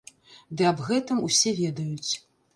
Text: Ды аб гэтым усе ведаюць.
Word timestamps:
Ды 0.55 0.63
аб 0.69 0.81
гэтым 0.87 1.21
усе 1.29 1.55
ведаюць. 1.61 2.11